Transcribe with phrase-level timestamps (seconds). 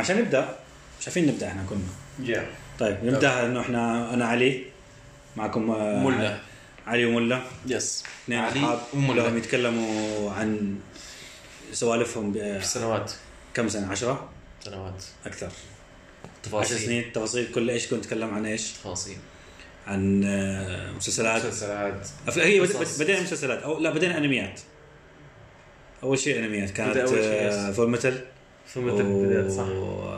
[0.00, 0.56] عشان نبدأ
[1.00, 2.28] شايفين نبدأ إحنا كنا.
[2.28, 2.46] يا
[2.78, 4.64] طيب نبدأ إنه إحنا أنا علي
[5.36, 6.38] معكم آه، ملا
[6.86, 9.12] علي وملا يس اثنين علي أصحاب وملا.
[9.12, 10.78] كلهم يتكلموا عن
[11.72, 13.12] سوالفهم سنوات.
[13.54, 14.28] كم سنة؟ 10
[14.64, 15.04] سنوات.
[15.26, 15.46] أكثر.
[15.46, 15.52] 10
[16.42, 17.12] تفاصيل سنين.
[17.12, 19.16] تفاصيل كل إيش كنت نتكلم عن إيش؟ تفاصيل.
[19.86, 21.46] عن آه، مسلسلات.
[21.46, 22.08] مسلسلات.
[22.38, 22.60] هي
[23.00, 23.62] بدينا مسلسلات.
[23.62, 24.60] أو لا بدينا أنميات.
[26.02, 26.70] أول شيء أنميات.
[26.70, 26.98] كانت.
[27.76, 28.24] فول ميتال
[28.76, 29.66] البدايات صح.
[29.68, 30.10] و...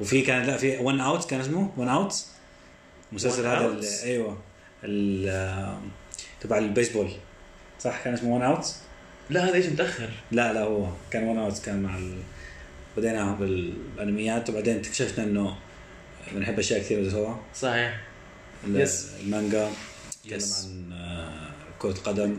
[0.00, 2.24] وفي كان لا في ون اوت كان اسمه ون اوت
[3.12, 4.38] مسلسل One هذا أيوه.
[4.84, 5.78] ال- آه،
[6.40, 7.10] تبع البيسبول.
[7.80, 8.74] صح كان اسمه One Outs
[9.30, 12.18] لا هذا إيش متأخر؟ لا لا هو كان One Outs كان مع ال...
[12.96, 14.50] بدينا بالأنميات.
[14.50, 15.56] وبعدين اكتشفنا إنه
[16.32, 17.34] بنحب أشياء كثير سوا.
[17.54, 18.00] صحيح.
[18.64, 18.90] Yes.
[19.24, 19.70] المانجا.
[20.28, 20.32] Yes.
[20.64, 22.36] عن آه، كرة قدم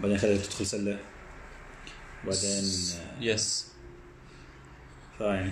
[0.00, 0.98] بعدين خليته تدخل سلة.
[2.26, 3.71] بعدين آه، يس
[5.22, 5.50] فيعني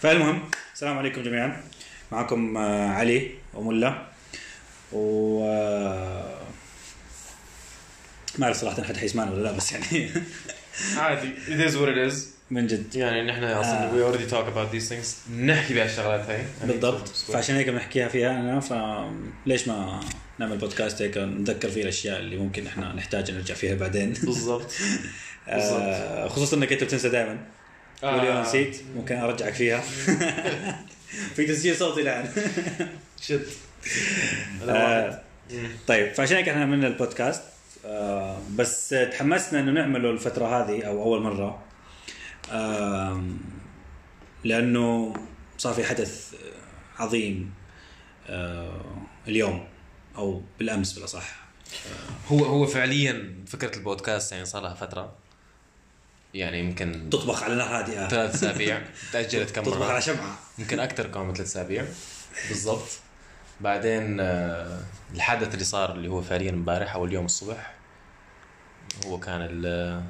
[0.00, 0.42] فالمهم
[0.74, 1.62] السلام عليكم جميعا.
[2.12, 4.06] معكم آه، علي وملا.
[4.92, 6.40] و آه،
[8.38, 10.10] ما أعرف صراحة حد حيسمعنا ولا لا بس يعني.
[10.96, 11.32] عادي.
[11.46, 12.16] It is what it is.
[12.50, 12.94] من جد.
[12.94, 15.30] يعني نحن أصلا we already talk about these things.
[15.32, 16.44] نحكي بهالشغلات هاي.
[16.60, 20.00] يعني بالضبط فعشان هيك بنحكيها فيها أنا فليش ما
[20.38, 24.12] نعمل بودكاست هيك؟ نتذكر فيه الأشياء اللي ممكن إحنا نحتاج نرجع فيها بعدين.
[24.12, 24.72] بالضبط.
[25.48, 27.38] آه، خصوصا إنك أنت بتنسى دائما
[28.02, 29.80] واليوم نسيت ممكن أرجعك فيها.
[31.34, 32.28] في تسجيل صوتي الآن.
[33.20, 33.46] شت
[34.68, 35.22] آه،
[35.86, 37.42] طيب فعشان هيك إحنا عملنا البودكاست
[37.84, 41.62] آه، بس تحمسنا إنه نعمله الفترة هذه أو أول مرة.
[44.44, 45.14] لأنه
[45.58, 46.34] صار في حدث
[46.98, 47.54] عظيم
[48.28, 48.80] آه،
[49.28, 49.66] اليوم
[50.16, 51.46] أو بالأمس بالأصح.
[52.28, 55.12] هو هو فعليا فكرة البودكاست يعني صار لها فترة.
[56.36, 58.08] يعني يمكن تطبخ على نار هادئة.
[58.08, 58.82] ثلاث أسابيع
[59.12, 60.38] تأجلت كم تطبخ على مره شمعة.
[60.58, 61.84] يمكن أكثر كمان من ثلاث أسابيع.
[62.48, 62.88] بالضبط.
[63.60, 64.80] بعدين آه،
[65.14, 67.74] الحدث اللي صار اللي هو فعليا امبارح أو اليوم الصبح
[69.06, 70.02] هو كان ال-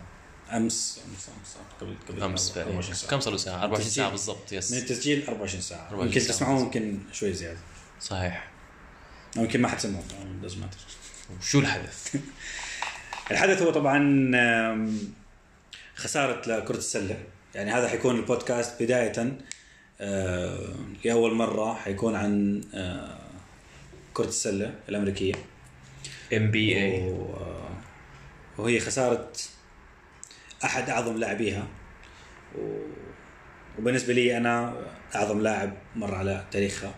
[0.52, 2.66] أمس أمس أمس قبل قبل أمس فعليا.
[2.70, 3.10] 24 ساعة.
[3.10, 4.10] كم صار له ساعه 24 ساعة.
[4.10, 5.80] بالضبط من يس التسجيل 24 ساعة.
[5.88, 6.20] 24 يمكن.
[6.28, 7.58] تسمعوه يمكن شوي زيادة.
[8.00, 8.48] صحيح.
[9.36, 10.02] يمكن ما حد سمعه
[10.42, 10.68] لازم ما
[11.42, 12.16] شو الحدث؟
[13.30, 13.98] الحدث هو طبعا
[15.96, 17.24] خسارة لكرة السلة.
[17.54, 19.38] يعني هذا حيكون البودكاست بداية
[20.00, 20.74] آه،
[21.04, 23.18] لأول مرة حيكون عن آه،
[24.14, 25.34] كرة السلة الأمريكية.
[26.36, 27.14] NBA
[28.58, 29.32] وهي خسارة
[30.64, 31.66] أحد أعظم لاعبيها.
[33.78, 34.74] وبالنسبة لي أنا
[35.14, 36.94] أعظم لاعب مر على تاريخها.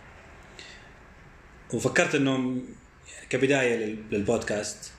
[1.74, 2.62] وفكرت إنه
[3.30, 4.92] كبداية لل- للبودكاست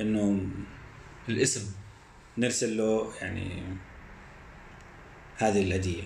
[0.00, 0.46] إنه
[1.28, 1.70] الاسم
[2.38, 3.62] نرسل له يعني
[5.36, 6.02] هذه الهدية.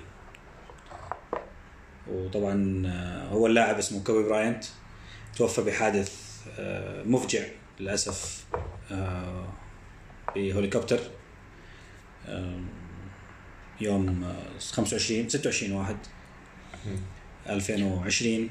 [2.11, 4.65] وطبعا آه، هو اللاعب اسمه كوبي براينت.
[5.37, 7.43] توفى بحادث آه، مفجع
[7.81, 8.45] للأسف
[8.91, 9.49] آه،
[10.37, 11.01] بهليكوبتر
[13.81, 15.97] يوم آه، 25 26 واحد
[17.49, 18.51] 2020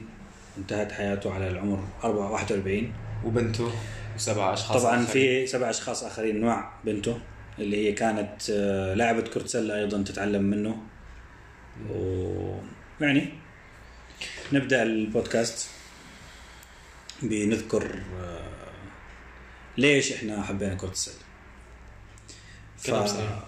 [0.57, 2.93] انتهت حياته على العمر 4 41
[3.25, 3.71] وبنته
[4.15, 5.05] وسبع أشخاص طبعا.
[5.05, 7.19] في سبع أشخاص آخرين مع بنته.
[7.59, 10.83] اللي هي كانت آه، لاعبة كرة سلة أيضا تتعلم منه
[11.89, 13.29] ويعني
[14.53, 15.69] نبدأ البودكاست
[17.21, 18.71] بنذكر آه،
[19.77, 21.15] ليش إحنا حبينا كرة السلة
[23.07, 23.39] سليم.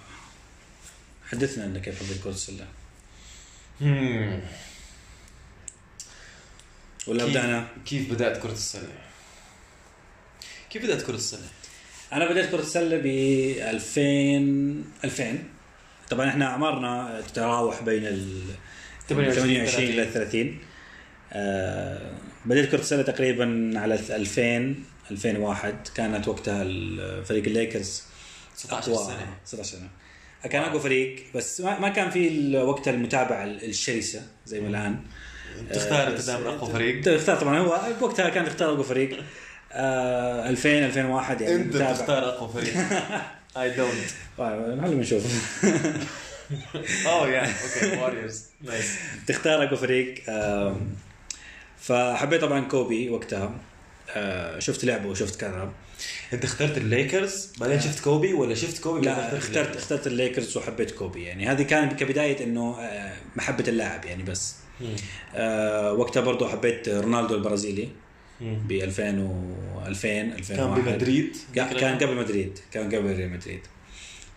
[1.31, 2.67] حدثنا انك كيف حبيت كرة السلة.
[7.07, 8.87] ولا كيف- بدأنا كيف بدأت كره السله؟
[10.69, 11.47] كيف بدأت كره السله؟
[12.13, 14.01] أنا بديت كرة السلة ب 2000
[15.03, 15.37] 2000
[16.09, 18.41] طبعا إحنا اعمارنا تتراوح بين ال
[19.09, 20.57] 28 28 إلى 30
[21.33, 22.11] آه
[22.45, 24.75] بديت كرة السلة تقريبا على 2000
[25.11, 26.63] 2001 كانت وقتها
[27.23, 28.03] فريق الليكرز
[28.55, 29.27] 16 أقوى- سنة.
[29.45, 29.89] 16 سنة.
[30.49, 34.99] كان أقوى فريق بس ما كان في وقتها المتابعة الشرسة زي ما الآن.
[35.73, 37.59] تختار آه، دائما أقوى فريق؟ تختار طبعا.
[37.59, 39.23] هو بوقتها كان تختار أقوى فريق.
[39.73, 41.91] آه 2000 2001 يعني أنت متابع.
[41.97, 42.73] تختار اقوى فريق
[43.57, 45.23] I don't طيب خلينا نشوف
[47.05, 48.95] اوه يا okay واريورز nice
[49.27, 50.23] تختار اقوى فريق
[51.79, 53.51] فحبيت طبعا كوبي وقتها.
[54.15, 55.69] آه، شفت لعبه وشفت كذا.
[56.33, 61.23] أنت اخترت الليكرز؟ بعدين شفت كوبي ولا شفت كوبي لا اخترت؟ اخترت الليكرز وحبيت كوبي.
[61.23, 64.55] يعني هذه كانت كبداية إنه آه، محبة اللاعب يعني بس.
[64.81, 64.95] مم.
[65.35, 67.89] آه، وقتها برضو حبيت رونالدو البرازيلي.
[68.43, 73.59] ب 2000 و 2000 2001 كان بمدريد؟ كان كان قبل مدريد كان قبل ريال مدريد.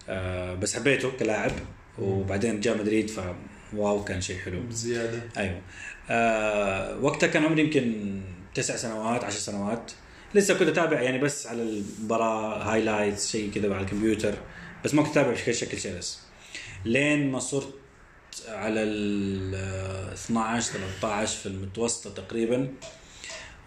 [0.08, 1.52] آه، بس حبيته كلاعب
[1.98, 3.20] وبعدين جاء مدريد ف
[3.72, 4.60] wow كان شيء حلو.
[4.60, 5.22] بزيادة.
[5.36, 5.60] أيوه.
[6.10, 8.20] آه وقتها كان عمري يمكن
[8.54, 9.92] تسع سنوات عشر سنوات.
[10.34, 14.34] لسه كنت أتابع يعني بس على المباراة highlights شيء كذا على الكمبيوتر
[14.84, 16.20] بس ما كنت أتابع بشكل شكل شرس
[16.84, 17.74] لين ما صرت
[18.48, 19.54] على ال
[20.12, 22.72] 12 13 في المتوسطة تقريبا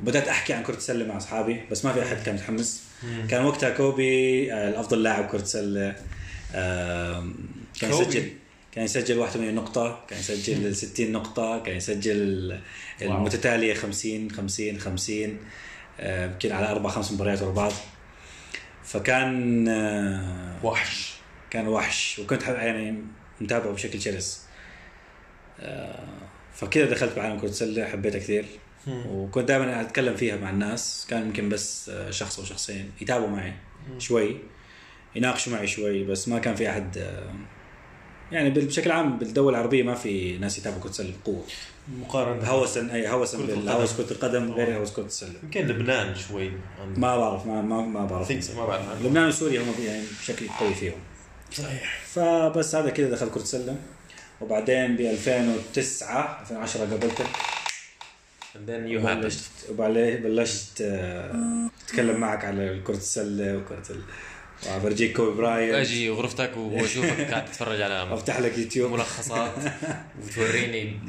[0.01, 2.83] وبدات أحكي عن كرة السلة مع أصحابي بس ما في أحد كان متحمس
[3.29, 5.95] كان وقتها كوبي آه، الأفضل لاعب كرة سله
[6.55, 7.29] آه،
[7.81, 7.91] كان.
[7.91, 8.29] يسجل
[8.71, 12.59] كان يسجل 81 نقطة، كان يسجل 60 نقطة، كان يسجل.
[13.01, 15.37] المتتالية 50 50 50
[15.99, 17.71] آه، يمكن على أربع خمس مباريات ورا بعض.
[18.83, 21.13] فكان آه، وحش
[21.49, 22.97] كان وحش وكنت يعني
[23.41, 24.41] متابعه بشكل شرس.
[25.59, 26.07] آه،
[26.53, 28.45] فكذا دخلت بعالم كرة السلة حبيتها كثير
[28.87, 31.07] وكنت دائما أتكلم فيها مع الناس.
[31.09, 33.53] كان يمكن بس آه، شخص أو شخصين يتابعوا معي
[33.97, 34.37] شوي
[35.15, 37.33] يناقشوا معي شوي بس ما كان في أحد آه،
[38.31, 41.43] يعني بشكل عام بالدول العربية ما في ناس يتابعوا كرة السله بقوة.
[42.01, 42.43] مقارنة.
[42.47, 43.37] هوسا أي هوسا.
[43.37, 45.33] بالهوس كرة القدم غير هوس كرة السلة.
[45.43, 46.51] يمكن لبنان شوي.
[46.97, 48.55] ما بعرف ما ما, ما بعرف.
[48.55, 49.05] ما بعرف.
[49.05, 50.99] لبنان وسوريا هم يعني بشكل قوي فيهم.
[51.53, 52.01] صحيح.
[52.05, 53.75] فبس هذا كذا دخلت كرة السلة.
[54.41, 62.45] وبعدين ب 2009 2010 قابلتك and then you happened بلشت وبعدين بلشت آه، أتكلم معك
[62.45, 64.01] على كرة السلة وكرة ال...
[64.67, 65.75] وافرجيك كوبي براينت.
[65.75, 68.91] أجي غرفتك وأشوفك قاعد تتفرج على أفتح لك يوتيوب.
[68.91, 69.53] ملخصات
[70.23, 70.99] وتوريني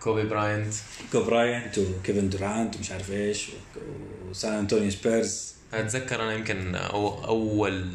[0.00, 0.74] كوبي براينت.
[1.12, 3.48] كوبي براينت وكيفن دورانت ومش عارف إيش
[4.30, 5.54] وسان أنطونيو سبيرز.
[5.74, 7.86] أتذكر أنا يمكن أو اول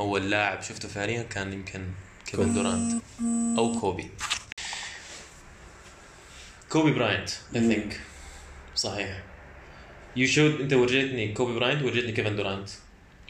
[0.00, 1.80] أول لاعب شفته فعليا كان يمكن
[2.26, 3.02] كيفن دورانت
[3.58, 4.10] أو كوبي.
[6.68, 8.00] كوبي براينت I think
[8.76, 9.22] صحيح.
[10.16, 12.68] you showed انت ورجيتني كوبي براينت ورجيتني كيفن دورانت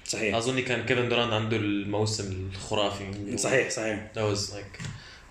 [0.04, 0.34] صحيح.
[0.36, 3.36] أظني كان كيفن دورانت عنده الموسم الخرافي.
[3.36, 4.06] صحيح صحيح.
[4.16, 4.80] Was like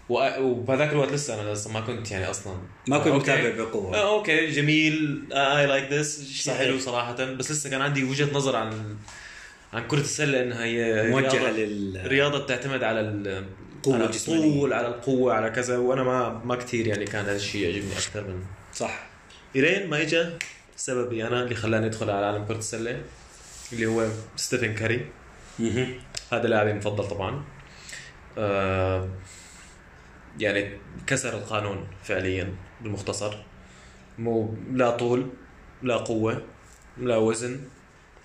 [0.09, 2.53] وأ- وبهذاك الوقت لسه أنا لسه ما كنت يعني أصلا.
[2.87, 3.13] ما كنت.
[3.13, 3.97] متابع بقوة.
[3.97, 5.23] آه، okay جميل.
[5.31, 6.53] I like this شيء.
[6.53, 7.13] حلو صراحة.
[7.25, 8.97] بس لسه كان عندي وجهة نظر عن
[9.73, 13.45] عن كرة السلة إنها هي رياضة, لل رياضة بتعتمد على ال
[13.83, 14.05] قوة على.
[14.05, 15.77] الطول على القوة على كذا.
[15.77, 18.43] وأنا ما ما كثير يعني كان هذا الشيء يعجبني أكثر من
[18.73, 19.07] صح.
[19.55, 20.25] إلين ما اجى
[20.75, 23.01] سببي أنا اللي خلاني أدخل على عالم كره السله
[23.73, 25.05] اللي هو ستيفن كاري.
[26.31, 27.43] هذا لاعبي المفضل طبعا.
[28.37, 29.09] آه
[30.39, 30.71] يعني
[31.07, 33.35] كسر القانون فعليا بالمختصر.
[34.19, 35.29] مو لا طول
[35.81, 36.41] لا قوة
[36.97, 37.59] لا وزن.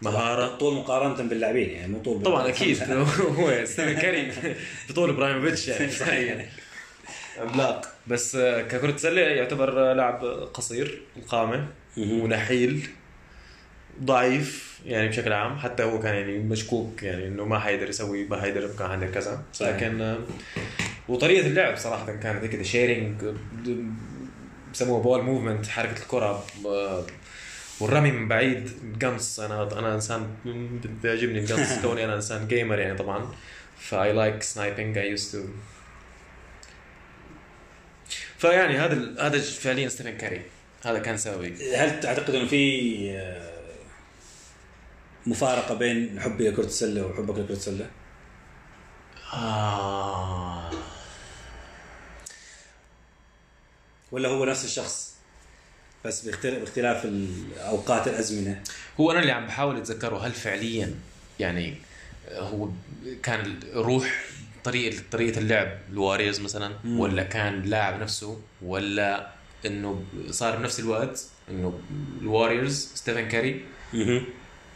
[0.03, 0.57] مهارة.
[0.57, 2.83] طول مقارنة باللاعبين يعني مو طول طبعا أكيد.
[3.39, 4.33] هو ستيفن كاري
[4.91, 5.91] بطول إبراهيموفيتش يعني.
[5.91, 6.47] صحيح.
[7.41, 11.67] عملاق بس آه، ككرة سلة يعتبر لاعب قصير القامة.
[11.97, 12.89] ونحيل
[14.03, 15.59] ضعيف يعني بشكل عام.
[15.59, 19.43] حتى هو كان يعني مشكوك يعني إنه ما حيقدر يسوي ما حيقدر كان عنده كذا.
[19.53, 19.77] صحيح.
[19.77, 20.19] لكن آه،
[21.09, 23.15] وطريقة اللعب صراحة كانت كذا شيرنج
[24.73, 27.05] بسموها ball movement حركة الكرة آه،
[27.83, 28.71] والرمي من بعيد
[29.03, 29.41] قنص.
[29.41, 30.37] أنا أنا إنسان
[31.03, 31.73] بيعجبني القنص.
[31.83, 33.35] كوني أنا إنسان gamer يعني طبعا.
[33.79, 35.45] ف I like sniping I used to
[38.39, 40.43] فيعني هذا هذا فعليا ستيفن كاري.
[40.85, 41.77] هذا كان سببي.
[41.77, 43.53] هل تعتقد إنه في آه،
[45.27, 47.91] مفارقة بين حبي لكرة السلة وحبك لكرة السلة؟
[49.33, 50.71] آه.
[54.13, 55.12] ولا هو نفس الشخص؟
[56.05, 58.63] بس باختلاف الأوقات الأزمنة.
[59.01, 60.95] هو أنا اللي عم بحاول أتذكره هل فعليا
[61.41, 61.75] يعني
[62.33, 62.69] هو
[63.23, 64.25] كان روح
[64.65, 67.01] طريقه طريقة اللعب الواريرز مثلا مم.
[67.01, 69.31] ولا كان لاعب نفسه ولا
[69.67, 71.81] إنه صار بنفس الوقت إنه
[72.21, 73.65] الواريرز ستيفن كاري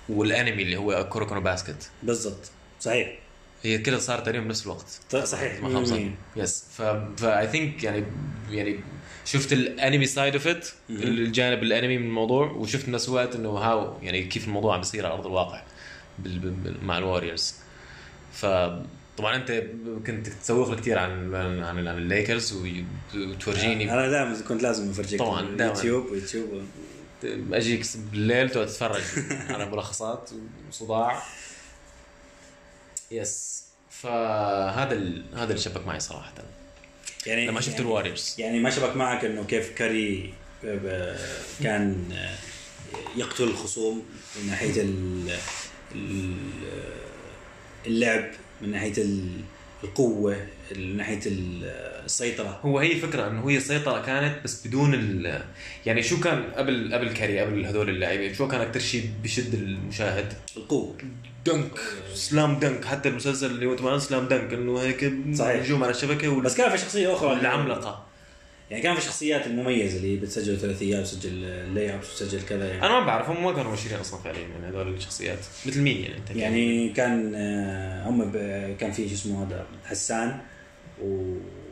[0.08, 1.90] والأنمي اللي هو كوروكو نو باسكت.
[2.02, 2.50] بالضبط.
[2.80, 3.18] صحيح.
[3.66, 5.00] هي كده صار تقريبا بنفس الوقت.
[5.24, 5.60] صحيح.
[5.62, 6.14] ما خمسة مم.
[6.36, 6.82] yes ف
[7.16, 8.04] ف I think يعني
[8.50, 8.80] يعني
[9.24, 10.68] شفت الانمي side of it.
[10.90, 15.14] الجانب الانمي من الموضوع وشفت بنفس الوقت إنه how يعني كيف الموضوع عم بيصير على
[15.14, 15.62] أرض الواقع
[16.18, 17.54] بال بال مع الواريورز
[18.32, 18.46] ف
[19.16, 19.62] طبعا أنت
[20.06, 22.52] كنت تسوق لي كثير عن عن عن الليكرز
[23.14, 23.92] وتورجيني.
[23.92, 25.74] أنا دائما كنت لازم أفرجيك طبعاً، دائماً.
[25.74, 26.62] يوتيوب يوتيوب.
[27.52, 29.02] أجيك بالليل تقعد تتفرج
[29.48, 30.30] على ملخصات
[30.68, 31.22] وصداع.
[33.10, 35.22] yes فهذا ال...
[35.34, 36.32] هذا اللي شبك معي صراحة.
[37.26, 41.16] يعني لما شفت يعني الواريورز يعني ما شبك معك إنه كيف كاري ب- ب-
[41.62, 42.04] كان
[43.16, 45.36] يقتل الخصوم من ناحية ال-
[45.94, 46.36] ال-
[47.86, 48.30] اللعب
[48.62, 49.40] من ناحية ال-
[49.84, 50.46] القوة
[50.76, 52.60] من ناحية ال- السيطرة.
[52.64, 55.42] هو هي فكرة إنه هي السيطرة كانت بس بدون ال
[55.86, 60.32] يعني شو كان قبل قبل كاري قبل هذول اللاعبين شو كان أكثر شيء بشد المشاهد؟
[60.56, 60.96] القوة.
[61.46, 61.70] dunk.
[62.14, 62.84] سلام دنك.
[62.84, 65.62] حتى المسلسل اللي هو تبع سلام دنك إنه هيك صحيح.
[65.62, 68.06] نجوم على الشبكة وال- بس كان في شخصية أخرى والعملقة
[68.70, 71.40] يعني كان في شخصيات المميزة اللي بتسجل ثلاثيات وتسجل
[71.74, 72.82] lay up وتسجل كذا يعني.
[72.86, 75.38] أنا ما بعرف هم ما كانوا مشهورين أصلا فعليا يعني هذول الشخصيات.
[75.66, 78.32] مثل مين يعني أنت يعني كان آه، هم
[78.80, 80.38] كان في شو اسمه هذا حسان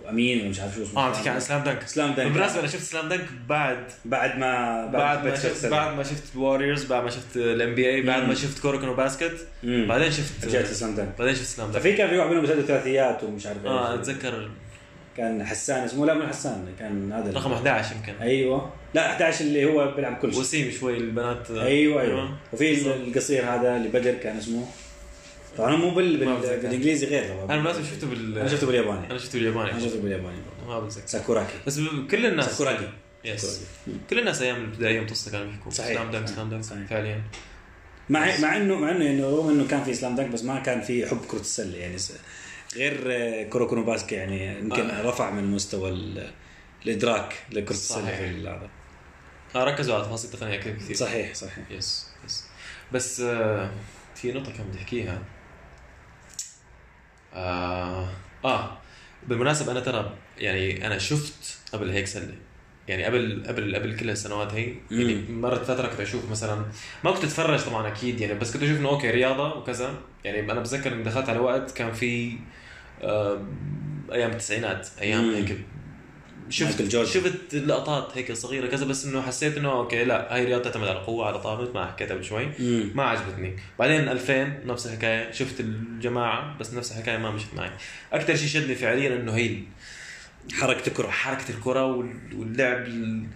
[0.05, 1.07] وامين ومش عارف شو اسمه.
[1.07, 1.87] آه بتحكي عن سلام دنك.
[1.87, 2.27] سلام دنك.
[2.27, 3.85] بالمناسبة أنا شفت سلام دنك بعد.
[4.05, 5.67] بعد ما بعد ما شفت.
[5.67, 8.35] بعد ما شفت واريورز بعد ما شفت ال NBA بعد ما.
[8.35, 9.47] شفت كوروكو باسكت.
[9.63, 9.87] مم.
[9.89, 11.15] بعدين شفت رجعت لسلام دنك.
[11.19, 11.81] بعدين شفت سلام دنك.
[11.81, 14.51] ففي كان في واحد منهم بيسجل ثلاثيات ومش عارف آه أتذكر.
[15.17, 16.07] كان حسان اسمه.
[16.07, 18.13] لا مو حسان كان هذا رقم 11 يمكن.
[18.23, 18.71] أيوه.
[18.95, 20.41] لا 11 اللي هو بيلعب كل شيء.
[20.41, 21.51] وسيم شوي البنات.
[21.51, 22.31] أيوه أيوه.
[22.53, 24.67] وفي القصير هذا اللي بدر كان اسمه.
[25.57, 26.17] طبعا مو بال...
[26.17, 27.45] بالإنجليزي غير طبعا.
[27.45, 29.11] أنا بالمناسبه شفته بال أنا شفته بالياباني.
[29.11, 29.71] أنا شفته بالياباني.
[29.71, 30.37] أنا شفته بالياباني.
[30.67, 31.07] ما بتذكر.
[31.07, 31.81] ساكوراكي بس
[32.11, 32.89] كل الناس ساكوراكي
[33.25, 33.63] yes.
[34.11, 35.97] كل الناس أيام الابتدائيه متوسطه كانوا يحكوا صحيح.
[35.97, 36.87] سلام دنك سلام صحيح.
[36.87, 37.23] فعليا.
[38.11, 40.81] مع مع انه مع انه يعني رغم إنه كان في سلام دنك بس ما كان
[40.81, 41.77] في حب كرة السلة.
[41.79, 41.97] يعني.
[42.77, 45.03] غير آه، كوروكونو باسكي يعني يمكن آه.
[45.03, 46.31] رفع من مستوى ال...
[46.87, 48.17] الإدراك لكرة السلة.
[48.17, 48.71] في هذا.
[49.55, 51.71] آه ركزوا على تفاصيل تقنية كثير كثير صحيح صحيح.
[51.71, 52.45] yes yes
[52.93, 53.71] بس آه
[54.15, 55.23] في نقطة كان بدي أحكيها.
[57.35, 58.09] آه,
[58.45, 58.79] آه
[59.29, 62.35] بالمناسبة أنا ترى يعني أنا شفت قبل هيك سله
[62.89, 65.15] يعني قبل قبل قبل كل هالسنوات هي يعني.
[65.29, 66.65] مرت فترة كنت أشوف مثلا
[67.05, 70.61] ما كنت أتفرج طبعا أكيد يعني بس كنت أشوف إنه okay رياضة وكذا يعني أنا
[70.61, 72.37] بتذكر إني دخلت على وقت كان في
[73.03, 73.43] آه
[74.13, 75.35] أيام التسعينات أيام.
[75.35, 75.59] هيك
[76.51, 77.11] شفت مايكل جوردن.
[77.11, 80.99] شفت لقطات هيك صغيرة كذا بس إنه حسيت إنه okay لا هاي رياضه تعتمد على
[80.99, 82.47] قوه على طابت ما حكيتها قبل شوي.
[82.59, 82.91] مم.
[82.95, 83.57] ما عجبتني.
[83.79, 85.33] بعدين 2000 نفس الحكاية.
[85.33, 87.71] شفت الجماعة بس نفس الحكاية ما مشت معي.
[88.13, 89.57] أكثر شيء شدني فعليا إنه هي
[90.53, 93.27] حركة الكرة حركة الكرة وال- واللعب ال-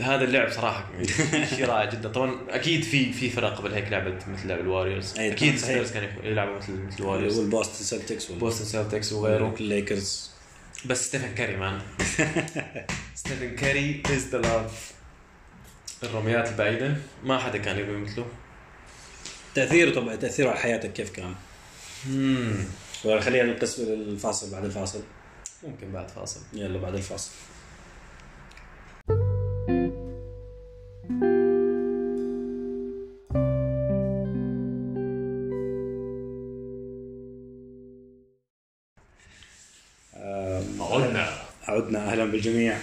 [0.00, 0.90] هذا اللعب صراحة
[1.56, 2.08] شيء رائع جدا.
[2.08, 5.18] طبعا أكيد في في فرق قبل هيك لعبت مثل لعب الواريورز.
[5.18, 5.88] أكيد صحيح.
[5.92, 7.38] كانوا يلعبوا مثل مثل الواريورز.
[7.38, 9.54] والبوستن سلتكس بوستن سيلتكس وغيره.
[9.60, 10.35] الليكرز
[10.86, 11.80] بس ستيفن كاري man
[13.14, 14.92] ستيفن كاري is the love
[16.02, 16.96] الرميات البعيدة.
[17.24, 18.26] ما حدا كان يبي مثله.
[19.54, 21.34] تأثيره طبعا تأثيره على حياتك كيف كان؟
[22.06, 22.64] مم.
[23.04, 25.02] ولا خلينا القسم الفاصل بعد الفاصل.
[25.62, 26.40] ممكن بعد فاصل.
[26.52, 27.30] يلا بعد الفاصل.
[42.26, 42.76] بالجميع.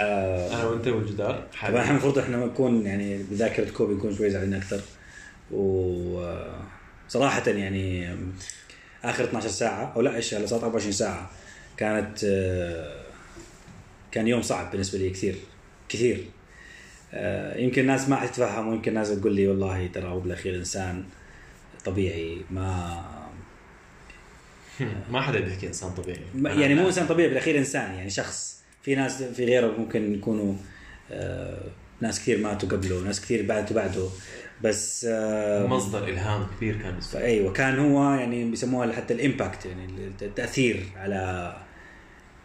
[0.00, 4.54] آه، أنا وأنت والجدار طبعا إحنا المفروض إحنا نكون يعني بذاكرة كوبي نكون شوي زعلانين
[4.54, 4.80] أكثر.
[5.50, 8.16] وصراحه يعني
[9.04, 11.30] آخر 12 ساعة أو لا إيش هلا صارت 24 ساعة
[11.76, 13.02] كانت آه،
[14.12, 15.36] كان يوم صعب بالنسبة لي كثير
[15.88, 16.24] كثير.
[17.14, 21.04] آه، يمكن الناس ما حتتفهم ويمكن الناس تقول لي والله ترى هو بالأخير إنسان
[21.84, 23.04] طبيعي ما
[25.12, 26.20] ما حدا بيحكي إنسان طبيعي.
[26.60, 27.94] يعني مو إنسان طبيعي بالأخير إنسان.
[27.94, 28.62] يعني شخص.
[28.82, 30.54] في ناس في غيره ممكن يكونوا
[31.10, 34.08] آه، ناس كثير ماتوا قبله ناس كثير بعده بعده.
[34.62, 37.00] بس آه، مصدر إلهام كبير كان.
[37.14, 41.56] أيوه كان هو يعني بيسموها حتى الإمباكت يعني التأثير على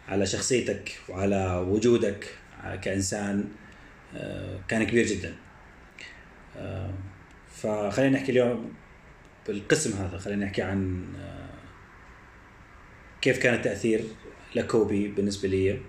[0.08, 2.26] على شخصيتك وعلى وجودك
[2.82, 3.44] كإنسان
[4.16, 5.34] آه، كان كبير جدا.
[6.56, 6.90] آه،
[7.50, 8.72] فخلينا نحكي اليوم
[9.46, 10.18] بالقسم هذا.
[10.18, 11.37] خلينا نحكي عن آه،
[13.22, 14.04] كيف كان التأثير
[14.54, 15.80] لكوبي بالنسبة لي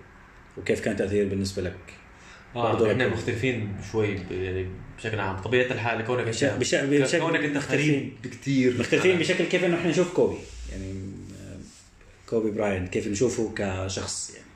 [0.58, 1.76] وكيف كان التأثير بالنسبة لك؟
[2.56, 4.66] آه برضو إحنا مختلفين شوي يعني
[4.98, 5.36] بشكل عام.
[5.36, 8.16] طبيعة الحال كونك بش- انت بش- بشكل كونك أنت مختلفين.
[8.24, 10.36] بكثير مختلفين بشكل كيف إنه إحنا نشوف كوبي.
[10.72, 11.56] يعني آه،
[12.30, 14.30] كوبي براين كيف نشوفه كشخص.
[14.34, 14.46] يعني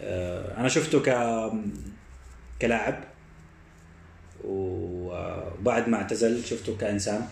[0.00, 1.10] آه، أنا شفته ك
[2.62, 3.04] كلاعب.
[4.44, 7.20] وبعد ما اعتزل شفته كإنسان.
[7.20, 7.26] آه،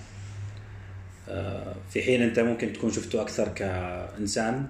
[1.90, 4.66] في حين أنت ممكن تكون شفته أكثر كإنسان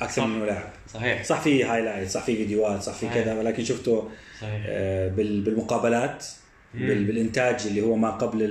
[0.00, 0.26] أكثر صح.
[0.28, 3.08] من انه لاعب صحيح صح في highlight صح في فيديوهات صح في.
[3.08, 6.24] كذا ولكن شفته صحيح آه، بال- بالمقابلات
[6.74, 6.86] مم.
[6.88, 8.48] بال- بالإنتاج اللي هو ما قبل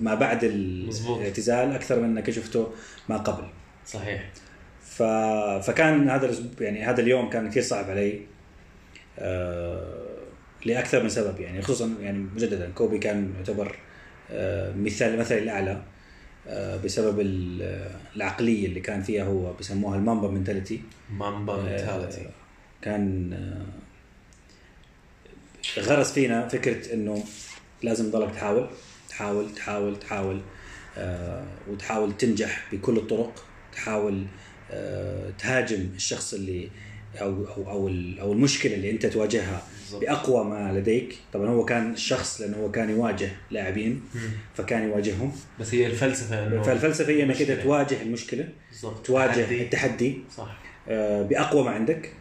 [0.00, 0.44] ما بعد.
[0.44, 2.72] الاعتزال أكثر من أنك شفته
[3.08, 3.44] ما قبل
[3.86, 4.30] صحيح
[4.82, 5.02] ف...
[5.66, 8.20] فكان هذا يعني هذا اليوم كان كثير صعب علي
[9.18, 10.02] آه...
[10.66, 13.76] لأكثر من سبب يعني خصوصا يعني مجددا كوبي كان يعتبر
[14.30, 14.72] آه...
[14.76, 15.82] مثال مثلي الأعلى آه...
[16.84, 22.28] بسبب ال- العقلية اللي كان فيها هو بسموها ال Mamba mentality Mamba mentality
[22.82, 23.66] كان آه،
[25.80, 27.24] غرس فينا فكرة إنه
[27.82, 28.68] لازم تضلك تحاول
[29.08, 30.40] تحاول تحاول تحاول
[30.98, 34.24] آه، وتحاول تنجح بكل الطرق تحاول
[34.70, 36.68] آه، تهاجم الشخص اللي
[37.20, 37.88] أو أو أو,
[38.20, 39.62] أو المشكلة اللي أنت تواجهها.
[40.00, 41.16] بأقوى ما لديك.
[41.32, 44.02] طبعا هو كان الشخص لأنه هو كان يواجه لاعبين
[44.54, 45.32] فكان يواجههم.
[45.60, 47.42] بس هي الفلسفة إنه فالفلسفة هي إنك.
[47.42, 49.06] أنت تواجه المشكلة بالضبط.
[49.06, 49.62] تواجه تحدي.
[49.62, 50.58] التحدي صح.
[50.88, 52.12] آه، بأقوى ما عندك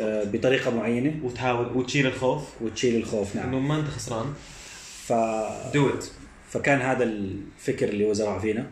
[0.00, 1.14] آه، بطريقة معينة.
[1.22, 2.62] وتحاول وتشيل الخوف.
[2.62, 4.34] وتشيل الخوف إنه نعم ما أنت خسران.
[5.06, 5.12] ف...
[5.74, 6.04] دو ات
[6.48, 8.70] فكان هذا الفكر اللي هو زرعه فينا.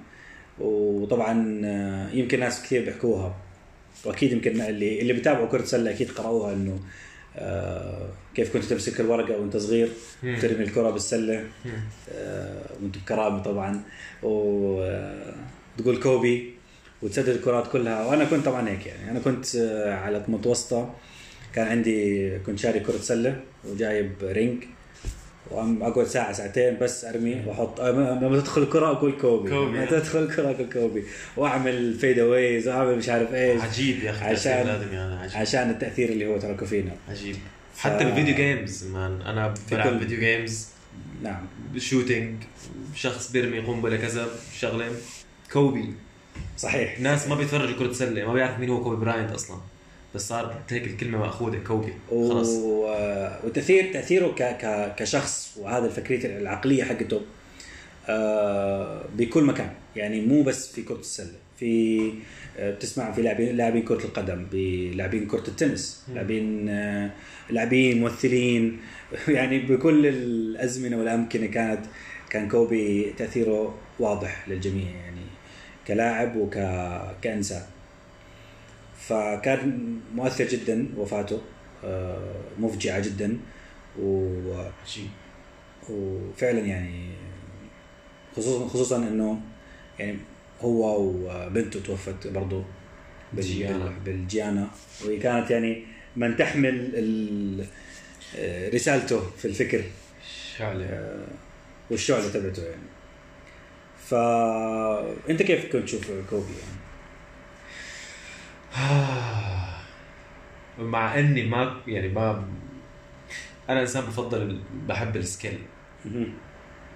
[0.58, 3.36] وطبعا آه، يمكن ناس كثير بيحكوها.
[4.04, 6.78] واكيد يمكن اللي اللي بيتابعوا كرة سلة أكيد قرأوها إنه
[7.36, 9.88] آه، كيف كنت تمسك الورقة وأنت صغير.
[10.22, 11.44] ترمي الكرة بالسلة.
[12.14, 13.82] آه، وأنت بكرامة طبعا.
[14.22, 16.54] وتقول كوبي
[17.02, 18.06] وتسدد الكرات كلها.
[18.06, 19.10] وأنا كنت طبعا هيك يعني.
[19.10, 20.94] أنا كنت آه، على متوسطة.
[21.54, 24.64] كان عندي كنت شاري كرة سلة وجايب ring.
[25.50, 27.80] وعم أقعد ساعة ساعتين بس أرمي وأحط.
[27.80, 29.50] لما تدخل الكرة أقول كوبي.
[29.50, 29.76] كوبي.
[29.76, 31.02] لما تدخل الكرة أقول كوبي.
[31.36, 33.60] وأعمل fade aways وأعمل مش عارف إيش.
[33.62, 35.36] عجيب يا أخي عشان- هذا عجيب.
[35.40, 37.36] عشان التأثير اللي هو تركه فينا عجيب.
[37.78, 40.68] حتى ال video games man أنا بلعب كل- فيديو جيمز
[41.22, 41.46] نعم.
[41.78, 42.34] shooting
[42.94, 44.26] شخص بيرمي قنبلة كذا
[44.58, 44.86] شغلة.
[45.52, 45.94] كوبي.
[46.58, 47.00] صحيح.
[47.00, 49.56] ناس ما بيتفرجوا كرة سلة ما بيعرف مين هو كوبي براينت أصلا.
[50.14, 52.86] بس صارت هيك الكلمة مأخوذة كوبي خلص و...
[53.44, 54.42] وتاثير تأثيره ك...
[54.42, 54.94] ك...
[54.98, 57.20] كشخص وهذا الفكرية العقلية حقته
[58.08, 59.70] آه بكل مكان.
[59.96, 62.12] يعني مو بس في كرة السلة في
[62.58, 67.10] آه بتسمع في لاعبين لاعبين كرة القدم بلاعبين كرة التنس لاعبين آه
[67.50, 68.80] لاعبين ممثلين.
[69.28, 71.86] يعني بكل الأزمنة والأمكنة كانت
[72.30, 75.22] كان كوبي تأثيره واضح للجميع يعني
[75.86, 76.58] كلاعب وك
[77.22, 77.62] كإنسان.
[79.08, 81.40] فكان مؤثر جدا وفاته.
[81.84, 83.38] آه، مفجعة جدا.
[84.00, 84.28] و...
[85.90, 87.10] وفعلا يعني
[88.36, 89.40] خصوصا خصوصا إنه
[89.98, 90.16] يعني
[90.60, 92.64] هو وبنته توفت برضه
[93.32, 93.92] بال- جيانا.
[94.04, 94.68] بالجيانا
[95.04, 95.82] وهي كانت يعني
[96.16, 97.66] من تحمل ال-
[98.36, 99.82] آه، رسالته في الفكر.
[100.58, 101.18] شعلة.
[101.90, 102.82] والشعلة تبعته يعني.
[104.06, 106.81] فانت كيف كنت تشوف كوبي يعني؟
[110.78, 112.44] مع إني ما يعني ما
[113.68, 115.58] أنا إنسان بفضل بحب ال skill.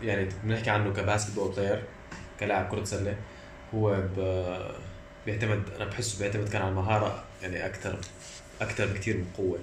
[0.03, 1.83] يعني بنحكي عنه ك basketball player
[2.41, 3.17] كلاعب كرة سلة
[3.75, 4.03] هو.
[5.27, 7.99] بيعتمد أنا بحسه بيعتمد كان على المهارة يعني أكثر
[8.61, 9.59] أكثر بكثير من قوة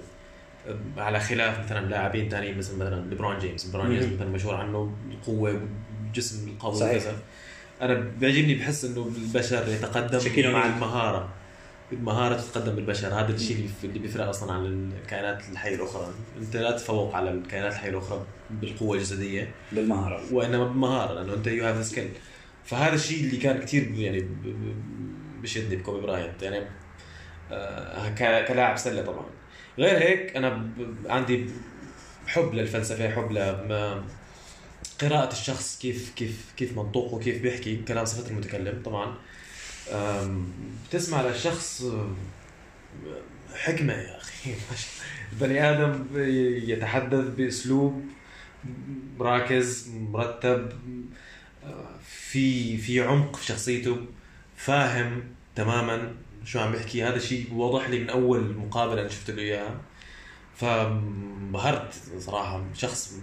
[0.96, 4.12] على خلاف مثلا لاعبين ثانيين مثل مثلا ليبرون جيمس ليبرون جيمس.
[4.12, 5.60] مثلا مشهور عنه القوه
[6.02, 6.96] والجسم القوي صحيح.
[6.96, 7.16] وكذا
[7.82, 10.74] أنا بيعجبني بحس إنه البشر يتقدم مع نيل.
[10.74, 11.28] المهارة
[11.94, 16.14] المهاره تتقدم بالبشر هذا الشيء اللي اللي بيفرق أصلا عن الكائنات الحية الأخرى.
[16.40, 19.50] أنت لا تتفوق على الكائنات الحية الأخرى بالقوة الجسدية.
[19.72, 20.22] بالمهارة.
[20.32, 22.08] وإنما بمهاره لأنه أنت you have skill
[22.64, 24.26] فهذا الشيء اللي كان كثير يعني
[25.42, 26.42] بشدني بكوبي براينت.
[26.42, 26.66] يعني
[27.52, 29.24] آه، كلاعب سلة طبعا.
[29.78, 30.68] غير هيك أنا
[31.06, 31.46] عندي
[32.26, 33.38] حب للفلسفة حب ل
[35.00, 39.14] قراءة الشخص كيف كيف كيف منطوقه كيف بيحكي كلام صفة المتكلم طبعا.
[40.88, 42.16] بتسمع للشخص أم،
[43.54, 44.54] حكمة يا أخي.
[45.32, 46.06] البني آدم
[46.70, 48.04] يتحدث بأسلوب
[49.20, 50.72] راكز مرتب
[52.04, 53.96] في في عمق في شخصيته
[54.56, 55.22] فاهم
[55.56, 57.04] تماما شو عم بيحكي.
[57.04, 59.80] هذا الشيء وضح لي من أول مقابلة أنا شفت له إياها.
[60.56, 62.64] فانبهرت صراحة.
[62.74, 63.20] شخص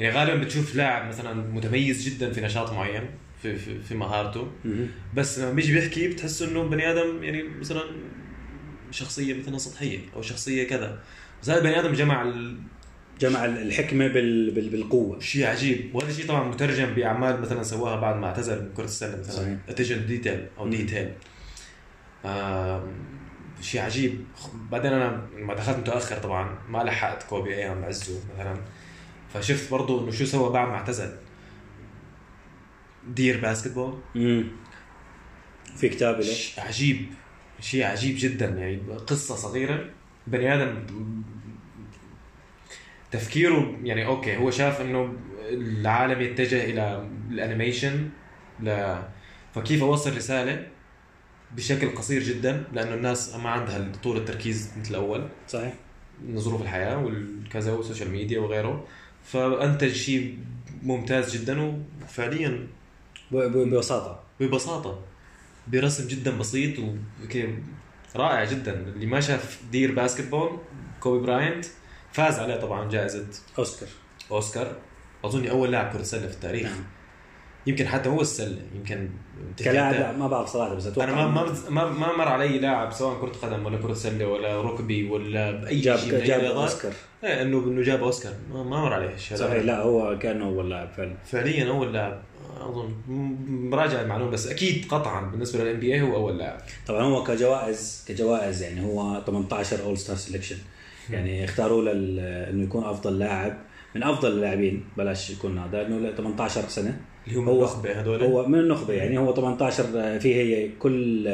[0.00, 3.10] يعني غالبا بتشوف لاعب مثلا متميز جدا في نشاط معين.
[3.44, 4.50] في في, في مهارته.
[5.14, 7.82] بس لما بيجي بيحكي بتحس إنه بني آدم يعني مثلا
[8.90, 10.98] شخصية مثلا سطحية أو شخصية كذا.
[11.42, 12.56] بس هذا البني آدم جمع ال-
[13.20, 14.50] جمع الحكمة بال...
[14.50, 14.68] بال...
[14.68, 15.20] بالقوة.
[15.20, 15.94] شيء عجيب.
[15.94, 19.58] وهذا الشيء طبعا مترجم بأعمال مثلا سواها بعد ما اعتزل من كرة السلة مثلا.
[19.68, 20.68] attention detail أو.
[20.68, 21.12] detail
[23.60, 24.24] شيء عجيب.
[24.70, 28.56] بعدين أنا لما دخلت متأخر طبعا ما لحقت كوبي أيام عزه مثلا.
[29.34, 31.10] فشفت برضه إنه شو سوى بعد ما اعتزل
[33.08, 33.98] Dear Basketball.
[35.76, 36.34] في كتاب له.
[36.58, 37.06] عجيب.
[37.60, 38.76] شيء عجيب جدا يعني.
[39.06, 39.90] قصة صغيرة.
[40.26, 40.86] بني آدم
[43.10, 45.14] تفكيره يعني أوكي هو شاف إنه
[45.50, 48.08] العالم يتجه إلى ال animation
[48.60, 48.96] ل
[49.54, 50.66] فكيف اوصل رسالة؟
[51.56, 55.28] بشكل قصير جدا لأنه الناس ما عندها طول التركيز مثل الأول.
[55.48, 55.74] صحيح.
[56.22, 58.86] من ظروف الحياة والكذا وال social media وغيره.
[59.24, 60.38] فأنتج شيء
[60.82, 62.66] ممتاز جدا وفعليا.
[63.30, 64.20] ببساطة.
[64.40, 64.98] ببساطة.
[65.68, 66.78] برسم جدا بسيط
[67.24, 67.50] وكيف
[68.16, 68.72] رائع جدا.
[68.72, 70.58] اللي ما شاف Dear Basketball
[71.00, 71.66] كوبي براينت
[72.12, 73.26] فاز عليه طبعا جائزة
[73.58, 73.88] أوسكار.
[74.30, 74.76] أوسكار.
[75.24, 76.66] أظن أول لاعب كرة سلة في التاريخ.
[76.66, 76.84] نعم.
[77.66, 78.62] يمكن حتى هو السلة.
[78.74, 79.10] يمكن
[79.58, 83.20] كلاعب لا ما بعرف صراحة بس أتوقع أنا ما ما ما, مر علي لاعب سواء
[83.20, 86.44] كرة قدم ولا كرة سلة ولا ركبي ولا باي جاب شيء جاب.
[86.44, 86.92] أوسكار.
[87.24, 88.32] إيه، انه إنه جاب أوسكار.
[88.52, 89.36] ما, ما مر عليه الشيء.
[89.36, 91.14] صحيح لا هو كان هو اللاعب فعلا.
[91.26, 92.22] فعليا أول لاعب.
[92.60, 92.90] أظن.
[93.08, 97.24] م- مراجع المعلومة بس أكيد قطعا بالنسبة للان بي اي هو اول لاعب طبعا هو
[97.24, 100.56] كجوائز كجوائز يعني هو 18 اول ستار سelection
[101.10, 101.90] يعني اختاروا له
[102.50, 103.58] إنه يكون أفضل لاعب.
[103.94, 107.00] من أفضل اللاعبين بلاش يكون هذا إنه له 18 سنة.
[107.26, 108.22] اللي هم هو- النخبة هذول.
[108.22, 111.28] هو من النخبة يعني هو 18 فيه هي كل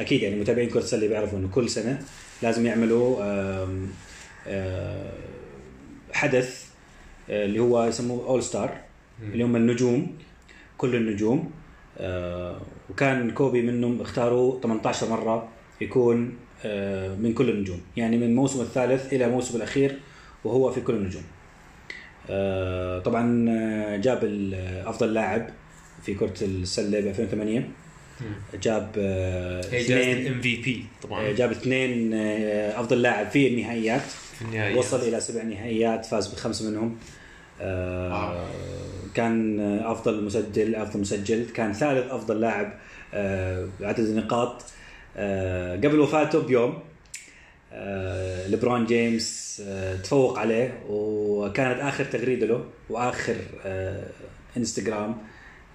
[0.00, 2.02] أكيد يعني متابعين كرة السلة بيعرفوا إنه كل سنة
[2.42, 3.16] لازم يعملوا
[6.12, 6.64] حدث
[7.30, 8.76] آه، اللي هو يسموه All Star
[9.32, 10.16] اللي هم النجوم
[10.78, 11.50] كل النجوم.
[11.98, 15.48] آه، وكان كوبي منهم اختاروا 18 مرة
[15.80, 17.80] يكون آه، من كل النجوم.
[17.96, 19.98] يعني من الموسم الثالث إلى الموسم الأخير
[20.44, 21.22] وهو في كل النجوم.
[22.30, 25.46] آه، طبعا آه، جاب ال- أفضل لاعب
[26.02, 27.68] في كرة السلة ب 2008
[28.62, 30.26] جاب آه، جائزه اثنين.
[30.26, 31.32] ال MVP آه، طبعا.
[31.32, 34.00] جاب اثنين آه، أفضل لاعب في النهائيات.
[34.38, 36.96] في النهايه وصل إلى سبع نهائيات فاز بخمس منهم.
[37.60, 38.46] آه،.
[39.14, 42.72] كان أفضل مسجل أفضل مسجل كان ثالث أفضل لاعب
[43.14, 44.62] آه، بعدد النقاط
[45.16, 46.78] آه، قبل وفاته بيوم
[47.72, 54.04] آه، ليبرون جيمس آه، تفوق عليه وكانت آخر تغريدة له وآخر آه،
[54.56, 55.16] إنستغرام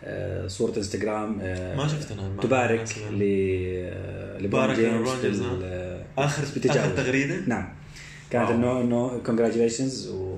[0.04, 3.12] آه، صورة إنستغرام آه، ما شفت أنا تبارك سمعت.
[3.12, 4.38] ل آه،
[4.76, 5.10] جيمس؟
[5.64, 6.44] آه، آخر.
[6.70, 7.70] آخر تغريدة نعم
[8.32, 8.50] كانت.
[8.50, 10.38] إنه إنه congratulations و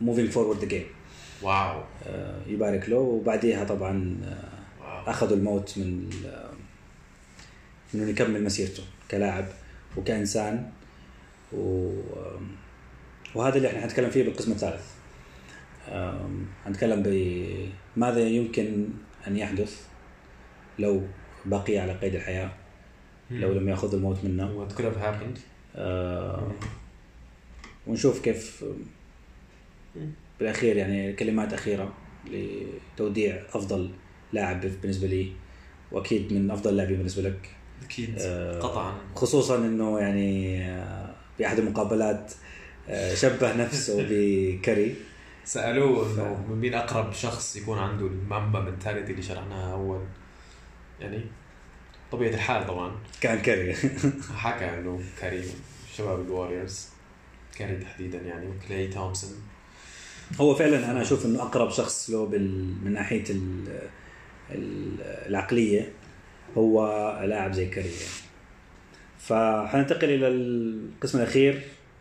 [0.00, 0.84] moving forward the game
[1.44, 1.82] wow.
[2.46, 2.96] يبارك له.
[2.96, 4.16] وبعديها طبعا
[4.82, 6.50] آه، أخذه الموت من آه،
[7.94, 9.46] انه يكمل مسيرته كلاعب.
[9.96, 10.70] وكانسان
[11.52, 12.40] و آه،
[13.34, 14.94] وهذا اللي إحنا حنتكلم فيه بالقسم الثالث.
[16.64, 17.02] حنتكلم
[17.96, 18.88] بماذا يمكن
[19.26, 19.86] أن يحدث
[20.78, 21.02] لو
[21.44, 22.50] بقي على قيد الحياة
[23.30, 24.66] لو لم يأخذ الموت منه.
[24.66, 25.38] What could have happened
[25.76, 26.52] آه،
[27.86, 28.64] ونشوف كيف
[30.38, 31.92] بالأخير يعني كلمات أخيرة
[32.30, 33.90] لتوديع أفضل
[34.32, 35.32] لاعب بالنسبة لي
[35.92, 37.50] وأكيد من أفضل اللاعبين بالنسبة لك.
[37.84, 38.94] أكيد آه، قطعا.
[39.14, 42.32] خصوصا إنه يعني آه، بأحد المقابلات
[42.88, 44.94] آه، شبه نفسه بكري
[45.44, 50.00] سألوه إنه من مين أقرب شخص يكون عنده ال Mamba mentality اللي شرحناها أول.
[51.00, 51.24] يعني
[52.12, 52.92] طبيعة الحال طبعا.
[53.20, 53.74] كان كري
[54.36, 55.44] حكى إنه كري
[55.96, 56.88] شباب الواريورز
[57.56, 59.32] كري تحديدا يعني وكلاي تومسون.
[60.40, 62.74] هو فعلا أنا أشوف إنه أقرب شخص له بال...
[62.84, 63.64] من ناحية ال...
[64.50, 65.92] ال- العقلية
[66.56, 66.84] هو
[67.24, 68.24] لاعب زي كري يعني.
[69.18, 71.60] فحننتقل إلى القسم الأخير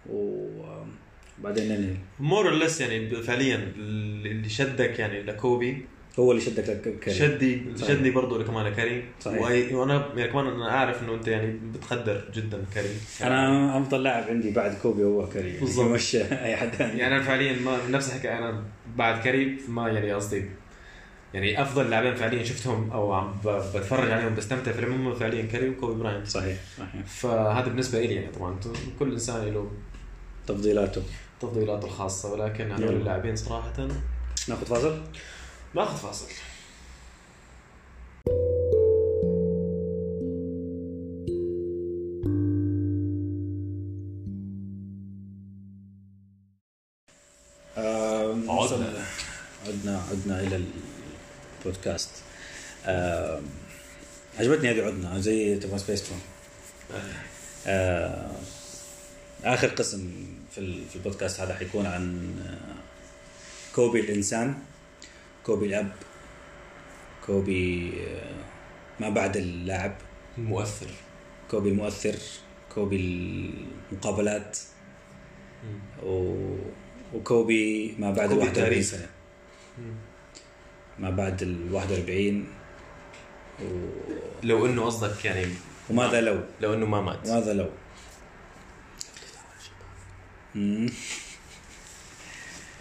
[0.09, 5.85] وبعدين ننهي more or less يعني فعليا اللي شدك يعني لكوبي
[6.19, 7.87] هو اللي شدك لك شدي صحيح.
[7.89, 9.03] شدني برضه كمان كري.
[9.21, 9.39] صحيح.
[9.39, 12.99] وأي- وأنا يعني كمان أنا أعرف إنه أنت يعني بتقدر جدا كري.
[13.23, 15.87] أنا أفضل لاعب عندي بعد كوبي هو كري يعني بالضبط.
[15.91, 16.99] مش أي حد ثاني.
[16.99, 18.63] يعني أنا فعليا ما نفس الحكي أنا
[18.95, 20.45] بعد كري ما يعني قصدي.
[21.33, 25.93] يعني أفضل لاعبين فعليا شفتهم أو عم بتفرج عليهم بستمتع في العموم فعليا كري وكوبي
[26.01, 26.27] براينت.
[26.27, 27.05] صحيح صحيح.
[27.05, 28.55] فهذا بالنسبة لي يعني طبعا.
[28.99, 29.71] كل إنسان له
[30.47, 31.01] تفضيلاته.
[31.41, 32.95] تفضيلاته الخاصة ولكن هذول.
[32.95, 33.87] اللاعبين صراحة
[34.49, 35.01] ناخذ فاصل؟
[35.75, 36.25] ناخذ فاصل.
[48.73, 49.05] عدنا.
[49.67, 50.63] عدنا عدنا إلى
[51.65, 52.09] البودكاست.
[54.39, 56.19] عجبتني هذه عدنا زي تبغى سبيس تون
[57.67, 58.31] آه،
[59.43, 60.11] آخر قسم
[60.55, 62.75] في البودكاست هذا حيكون عن آه،
[63.75, 64.55] كوبي الإنسان.
[65.45, 65.91] كوبي الأب
[67.25, 68.33] كوبي آه،
[68.99, 69.95] ما بعد اللاعب.
[70.37, 70.87] مؤثر
[71.51, 72.15] كوبي المؤثر
[72.75, 72.95] كوبي
[73.91, 74.57] المقابلات.
[76.03, 76.35] و...
[77.13, 78.85] وكوبي ما بعد ال كوبي 41 التاريخ.
[78.85, 79.09] سنة.
[80.99, 82.47] ما بعد ال 41
[83.61, 83.65] و...
[84.43, 85.45] لو إنه قصدك يعني
[85.89, 87.27] وماذا لو لو إنه ما مات.
[87.27, 87.69] ماذا لو.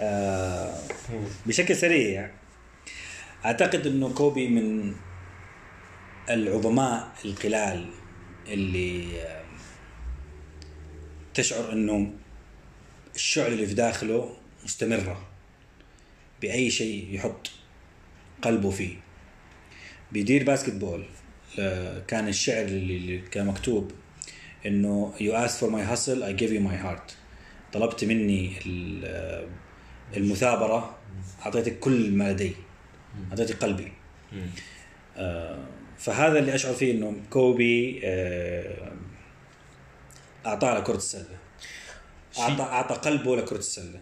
[0.01, 0.79] آه
[1.46, 2.31] بشكل سريع
[3.45, 4.95] أعتقد إنه كوبي من
[6.31, 7.87] العظماء القلال
[8.49, 9.05] اللي
[11.35, 12.13] تشعر إنه
[13.15, 15.29] الشعل اللي في داخله مستمرة
[16.43, 17.51] بأي شيء يحط
[18.43, 18.97] قلبه فيه.
[20.12, 21.05] ب Dear Basketball
[21.59, 23.93] آه، كان الشعر اللي كان مكتوب
[24.67, 27.13] إنه you asked for my hustle I give you my heart.
[27.73, 29.49] طلبت مني ال-
[30.17, 30.99] المثابرة
[31.47, 32.53] أعطيتك كل ما لدي.
[33.31, 33.92] اعطيتك قلبي.
[35.16, 35.64] آه،
[35.98, 38.92] فهذا اللي أشعر فيه إنه كوبي آه،
[40.46, 41.38] أعطاه على كرة السلة.
[42.38, 44.01] اعطى أعطى قلبه لكره السلة.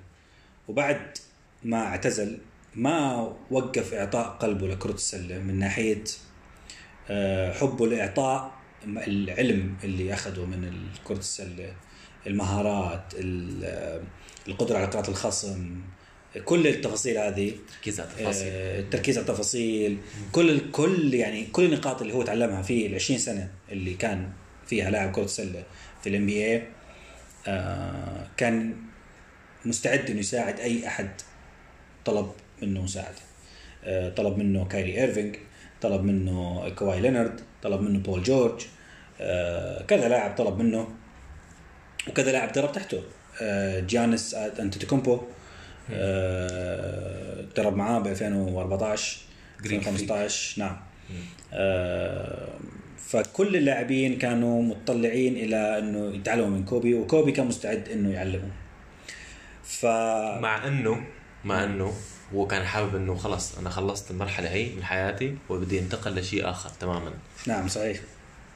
[0.69, 1.19] وبعد
[1.65, 2.39] ما اعتزل
[2.75, 3.15] ما
[3.51, 6.05] وقف إعطاء قلبه لكره السلة من ناحية
[7.11, 8.53] آه، حبه لإعطاء
[8.87, 11.75] العلم اللي أخذه من كرة السلة.
[12.27, 14.03] المهارات ال- آه،
[14.49, 15.81] القدرة على قراءه الخصم
[16.45, 18.49] كل التفاصيل هذه تركيز على التفاصيل.
[18.53, 19.99] آه، التركيز على التفاصيل
[20.33, 24.29] كل كل يعني كل النقاط اللي هو تعلمها في ال 20 سنة اللي كان
[24.67, 25.63] فيها لاعب كرة السلة
[26.03, 26.63] في ال NBA
[28.37, 28.77] كان
[29.65, 31.11] مستعد إنه يساعد أي أحد.
[32.05, 33.19] طلب منه مساعدة.
[33.85, 35.37] آه، طلب منه كايري ايرفينج
[35.83, 38.67] طلب منه كواي لينارد طلب منه بول جورج
[39.21, 40.89] آه، كذا لاعب طلب منه
[42.09, 43.03] وكذا لاعب درب تحته.
[43.43, 45.21] آه، جيانس انتيتوكومبو
[45.93, 49.19] آه، درب معاه ب 2014
[49.65, 50.77] جريك 2015 نعم.
[51.53, 52.49] آه،
[53.09, 58.51] فكل اللاعبين كانوا متطلعين إلى إنه يتعلموا من كوبي وكوبي كان مستعد إنه يعلمهم.
[59.65, 59.87] ف
[60.41, 61.05] مع انه
[61.45, 61.93] مع إنه
[62.35, 66.71] هو كان حابب إنه خلص أنا خلصت المرحلة هي من حياتي وبدي انتقل لشيء آخر
[66.81, 67.13] تماما.
[67.47, 68.01] نعم صحيح.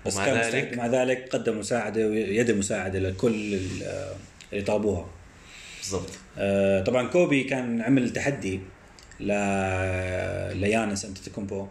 [0.06, 4.08] بس كان ذلك- مع ذلك قدم مساعدة ويد مساعدة لكل ال-
[4.52, 5.06] اللي طلبوها
[5.84, 6.10] بالضبط.
[6.38, 8.60] آه، طبعا كوبي كان عمل تحدي
[9.20, 9.26] ل
[10.60, 11.66] ليانس أنتيتوكومبو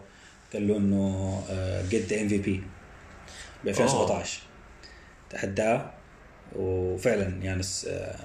[0.54, 1.44] قال له إنه
[1.90, 2.64] get the MVP
[3.64, 4.42] ب 2017
[5.30, 5.92] تحداه
[6.56, 8.16] وفعلا يانس آه،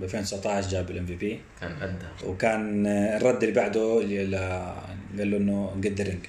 [0.00, 4.36] ب 2019 جاب ال MVP كان قدها وكان آه، الرد اللي بعده اللي
[5.18, 6.26] قال له إنه the ring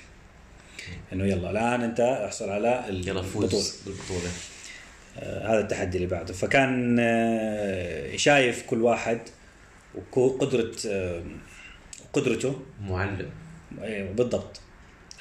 [1.13, 3.47] إنه يلا الآن أنت احصل على يلا البطولة.
[3.47, 4.31] فوز بالبطولة.
[5.21, 6.33] هذا التحدي اللي بعده.
[6.33, 9.19] فكان آه، شايف كل واحد
[10.15, 10.71] وقدرة
[12.13, 12.61] قدرته.
[12.81, 13.29] معلم.
[13.81, 14.61] أيوة بالضبط.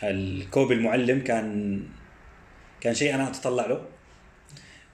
[0.03, 1.83] الكوبي المعلم كان
[2.81, 3.85] كان شيء أنا أتطلع له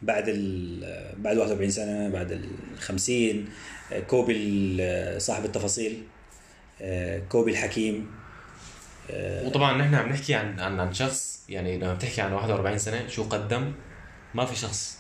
[0.03, 2.45] بعد ال بعد 41 سنة بعد ال
[2.79, 3.49] 50
[3.93, 6.03] آه، كوبي صاحب التفاصيل
[6.83, 8.11] آه، كوبي الحكيم.
[9.11, 13.07] آه، وطبعا نحن عم نحكي عن عن عن شخص يعني لما بتحكي عن 41 سنة
[13.09, 13.73] شو قدم؟
[14.35, 14.99] ما في شخص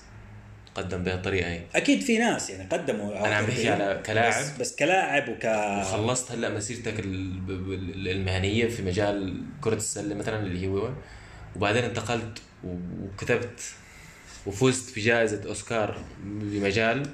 [0.75, 1.63] قدم بهالطريقه هي.
[1.75, 4.43] أكيد في ناس يعني قدموا أنا عم بحكي على كلاعب.
[4.43, 10.91] بس, بس كلاعب وك وخلصت هلأ مسيرتك المهنية في مجال كرة السلة مثلا اللي هو.
[11.57, 13.61] وبعدين انتقلت وكتبت
[14.47, 17.07] وفزت بجائزه أوسكار بمجال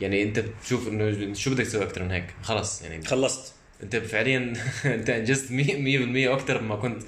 [0.00, 3.04] يعني أنت بتشوف إنه شو بدك تسوي أكثر من هيك؟ خلص يعني.
[3.04, 3.52] خلصت.
[3.82, 4.52] أنت فعليا
[4.84, 5.52] أنت إنجزت 100%
[6.32, 7.02] أكثر مما كنت.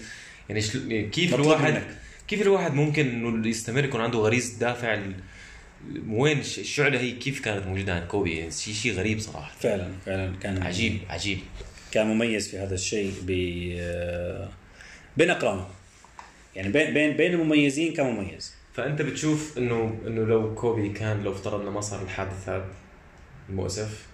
[0.49, 0.63] يعني.
[0.89, 1.87] يعني كيف الواحد منك.
[2.31, 4.99] كيف الواحد ممكن إنه يستمر يكون عنده غريزه دافع.
[6.09, 9.89] وين الش- الشعلة هي كيف كانت موجودة عند كوبي يعني شيء شيء غريب صراحة فعلا
[10.07, 11.39] فعلا كان عجيب عجيب
[11.93, 13.27] كان مميز في هذا الشيء ب
[15.17, 15.67] بين أقرانه
[16.57, 21.33] يعني بين بين بين المميزين كان مميز فأنت بتشوف إنه إنه لو كوبي كان لو
[21.33, 22.65] افترضنا ما صار الحادث هذا
[23.49, 24.07] المؤسف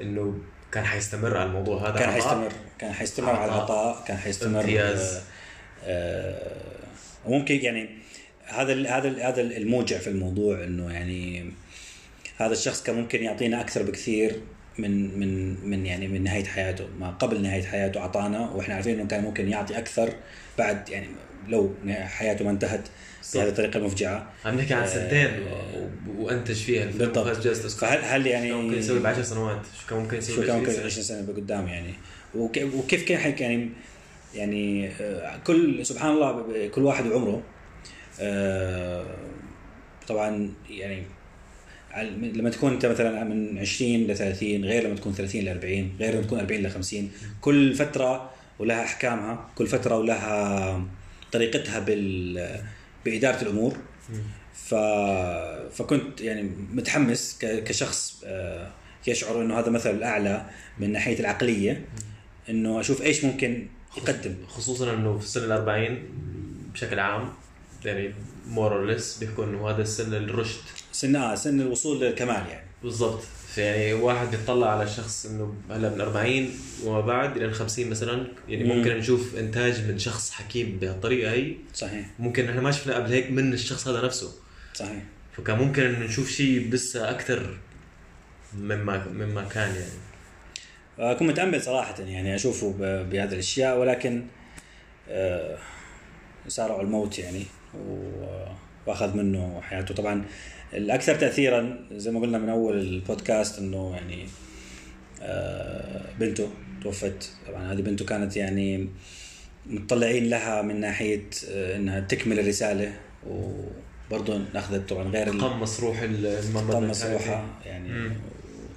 [0.00, 0.38] إنه
[0.72, 2.10] كان حيستمر على الموضوع هذا كان.
[2.10, 3.56] حيستمر كان حيستمر على عطاء.
[3.56, 5.00] العطاء كان حيستمر امتياز.
[5.16, 5.22] آه،
[5.84, 6.77] آه،
[7.26, 7.88] وممكن يعني
[8.46, 11.50] هذا ال- هذا ال- هذا الموجع في الموضوع إنه يعني
[12.36, 14.40] هذا الشخص كان ممكن يعطينا أكثر بكثير
[14.78, 19.08] من من من يعني من نهاية حياته ما قبل نهاية حياته أعطانا وإحنا عارفين إنه
[19.08, 20.12] كان ممكن يعطي أكثر
[20.58, 21.06] بعد يعني
[21.48, 22.88] لو حياته ما انتهت
[23.34, 24.32] بهذه الطريقة المفجعة.
[24.44, 27.18] عم نحكي عن سنتين و- وأنتج فيها بالضبط.
[27.80, 30.50] فهل هل يعني شو ممكن يسوي ب 10 سنوات؟ شو كان ممكن يسوي شو كان
[30.50, 31.94] 20 ممكن سنة؟ 20 سنة بقدام يعني.
[32.34, 33.68] وك- وكيف كان يعني
[34.34, 37.42] يعني آه، كل سبحان الله كل واحد وعمره
[38.20, 39.06] آه،
[40.08, 41.02] طبعا يعني
[42.06, 46.14] لما تكون أنت مثلا من 20 ل 30 غير لما تكون 30 ل 40 غير
[46.14, 47.10] لما تكون 40 ل 50
[47.40, 50.86] كل فترة ولها أحكامها كل فترة ولها
[51.32, 52.60] طريقتها بال
[53.04, 53.76] بإدارة الأمور
[54.54, 54.74] ف...
[55.74, 57.38] فكنت يعني متحمس.
[57.40, 58.70] كشخص آه،
[59.06, 60.46] يشعر إنه هذا مثل الأعلى
[60.78, 61.84] من ناحية العقلية
[62.48, 65.98] إنه أشوف إيش ممكن يقدم خصوصا إنه في سن ال 40
[66.74, 67.32] بشكل عام
[67.84, 68.14] يعني
[68.48, 70.60] more or less بيحكوا إنه هذا السن الرشد.
[70.92, 72.68] سن آه سن الوصول للكمال يعني.
[72.82, 73.22] بالضبط.
[73.56, 76.50] يعني واحد بيطلع على شخص إنه هلا من 40
[76.84, 78.78] وما بعد إلى ال 50 مثلا يعني مم.
[78.78, 81.54] ممكن نشوف إنتاج من شخص حكيم بهالطريقة هي.
[81.74, 82.10] صحيح.
[82.18, 84.32] ممكن نحن ما شفنا قبل هيك من الشخص هذا نفسه.
[84.74, 85.02] صحيح.
[85.36, 87.58] فكان ممكن إنه نشوف شيء لسه أكثر
[88.58, 90.07] مما مما كان يعني.
[90.98, 94.24] كنت متأمل صراحة يعني أشوفه بهذه الأشياء ولكن
[95.08, 95.58] آه،
[96.48, 97.42] سارع الموت يعني
[98.86, 99.94] وأخذ منه حياته.
[99.94, 100.24] طبعا
[100.72, 104.26] الأكثر تاثيرا زي ما قلنا من أول البودكاست إنه يعني
[105.22, 106.48] آه، بنته
[106.82, 107.32] توفت.
[107.48, 108.88] طبعا هذه بنته كانت يعني
[109.66, 112.92] مطلعين لها من ناحية آه، إنها تكمل الرسالة
[113.26, 118.10] وبرضه اخذت طبعا غير ال- قمص روح المملكة قمص روحها يعني.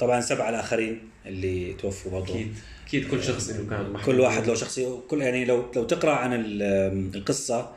[0.02, 2.56] طبعا سبعة الآخرين اللي توفوا برضه أكيد.
[2.88, 3.98] أكيد كل شخص له كان.
[4.06, 7.72] كل واحد له شخصيه كل يعني لو لو تقرأ عن ال- القصة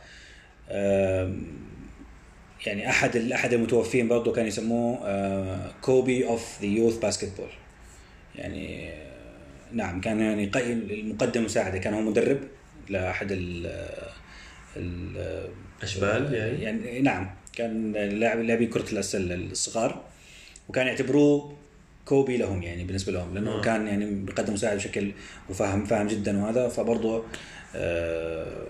[2.66, 7.48] يعني أحد أحد المتوفين برضه كان يسموه آه، كوبي of the youth basketball
[8.36, 9.14] يعني آه،
[9.72, 10.50] نعم كان يعني
[11.00, 11.78] المقدم مساعدة.
[11.78, 12.38] كان هو مدرب
[12.88, 13.66] لأحد ال
[14.76, 15.48] ال-
[15.82, 20.04] أشبال يعني؟ يعني نعم كان لاعب لاعبي كرة السله الصغار.
[20.68, 21.56] وكان يعتبروه
[22.04, 23.58] كوبي لهم يعني بالنسبة لهم لأنه آه.
[23.58, 23.62] آه.
[23.62, 25.12] كان يعني بيقدم مساعد بشكل
[25.50, 27.24] وفاهم فاهم جدا وهذا فبرضه
[27.76, 28.66] آه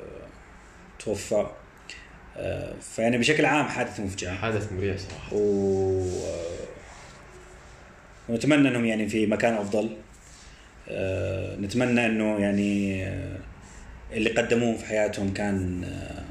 [0.99, 1.47] توفى
[2.37, 6.05] آه فيعني بشكل عام حادث مفجع حدث مريع صراحة و
[8.29, 9.90] ونتمنى أنهم يعني في مكان أفضل
[10.88, 13.38] آه، نتمنى أنه يعني آه،
[14.12, 16.25] اللي قدموه في حياتهم كان آه،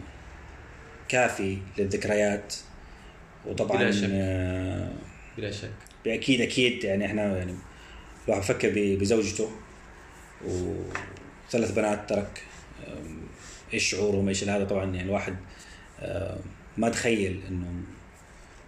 [1.09, 2.55] كافي للذكريات
[3.45, 4.09] وطبعا بلا شك.
[4.11, 4.89] آه،
[5.37, 5.69] بلا شك
[6.07, 7.53] أكيد أكيد يعني إحنا يعني
[8.25, 9.51] الواحد بفكر ب- بزوجته
[10.45, 12.43] وثلاث بنات ترك
[13.73, 14.63] إيش شعورهم إيش هذا.
[14.65, 15.35] طبعا يعني الواحد
[16.77, 17.73] ما تخيل إنه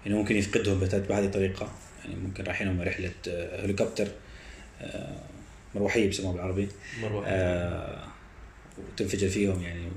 [0.07, 1.71] إنه ممكن يفقدهم بهذه الطريقة.
[2.05, 4.07] يعني ممكن رايحين رحلة أه، هليكوبتر
[4.81, 5.15] أه،
[5.75, 6.67] مروحية بسموها بالعربي.
[7.01, 8.07] مروه آه،
[8.77, 9.87] وتنفجر فيهم يعني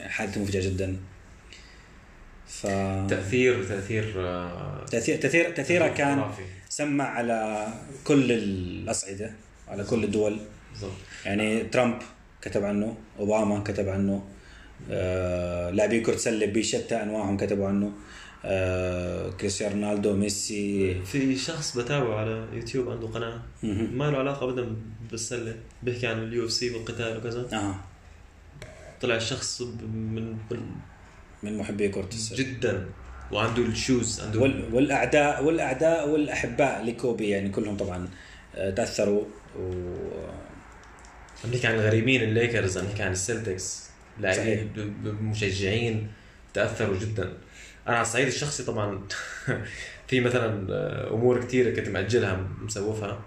[0.00, 0.96] حادثه مفجعة جدا.
[2.50, 2.66] ف
[3.08, 6.42] تاثير تأثير آه، تاثير تاثير تاثيرها كان خرافي.
[6.68, 7.68] سمع على
[8.04, 9.32] كل الأصعدة
[9.68, 10.36] على كل الدول.
[10.72, 10.92] بالضبط.
[11.24, 11.98] يعني ترامب
[12.42, 14.24] كتب عنه أوباما كتب عنه
[14.90, 17.92] آه، لاعبي كرة سلة بشتى أنواعهم كتبوا عنه
[18.44, 20.94] آه، كريستيانو رونالدو ميسي.
[21.04, 23.42] في شخص بتابعه على يوتيوب عنده قناة.
[23.92, 24.76] ما له علاقة ابدا
[25.10, 27.48] بالسلة بيحكي عن ال UFC والقتال وكذا.
[27.52, 27.74] آه
[29.00, 30.36] طلع الشخص من
[31.42, 32.86] من- محبي كره السله جدا.
[33.32, 38.08] وعنده ال shoes عنده وال- والأعداء والأعداء والأحباء لكوبي يعني كلهم طبعا
[38.54, 39.24] آه، تأثروا.
[39.58, 39.70] و
[41.44, 43.90] عم نحكي عن الغريبين الليكرز عم نحكي عن السلتكس.
[44.20, 44.70] لاعبين
[45.22, 46.08] مشجعين
[46.54, 47.22] تأثروا جدا.
[47.88, 49.00] أنا على الصعيد الشخصي طبعا.
[50.08, 53.20] في مثلا آه، أمور كثيره كنت مأجلها مسوفها.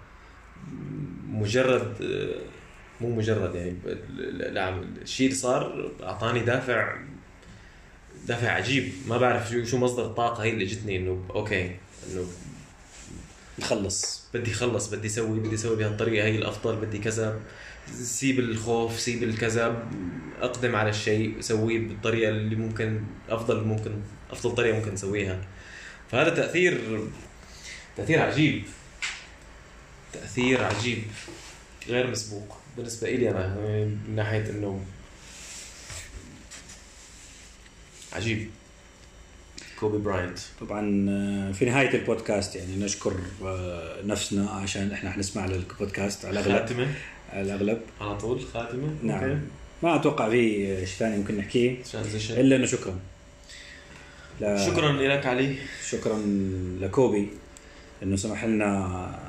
[1.28, 2.34] مجرد آه،
[3.00, 3.76] مو مجرد يعني
[5.02, 6.96] الشيء اللي صار أعطاني دافع
[8.26, 8.92] دافع عجيب.
[9.08, 11.76] ما بعرف شو شو مصدر الطاقة هي اللي جتني إنه okay
[12.12, 12.26] إنه
[13.58, 17.40] نخلص بدي خلص بدي أسوي بدي أسوي بهالطريقة هي الأفضل بدي كذا.
[17.92, 19.88] سيب الخوف سيب الكذا
[20.40, 23.90] أقدم على الشيء اسويه بالطريقة اللي ممكن أفضل ممكن
[24.30, 25.40] أفضل طريقة ممكن اسويها
[26.10, 27.00] فهذا تأثير
[27.96, 28.62] تأثير عجيب.
[30.12, 31.02] تأثير عجيب.
[31.88, 32.56] غير مسبوق.
[32.76, 34.84] بالنسبة لي أنا من ناحية إنه
[38.14, 38.50] عجيب.
[39.80, 40.38] كوبي براينت.
[40.60, 46.58] طبعا آه، في نهاية البودكاست يعني نشكر آه، نفسنا عشان إحنا حنسمع للبودكاست على الأغلب.
[46.66, 46.88] خاتمة.
[47.32, 47.80] على الأغلب.
[48.00, 49.40] على طول خاتمة؟ نعم.
[49.82, 51.76] ما أتوقع في شيء ثاني ممكن نحكيه.
[52.30, 52.98] إلا إنه شكرا.
[54.40, 54.66] لا.
[54.66, 55.56] شكرا لك علي.
[55.88, 56.18] شكرا
[56.80, 57.28] لكوبي
[58.02, 59.20] إنه سمح لنا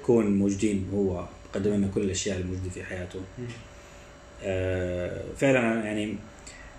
[0.00, 0.88] نكون موجودين.
[0.94, 3.20] هو قدم لنا كل الأشياء الموجودة في حياته.
[4.42, 6.16] آه، فعلا يعني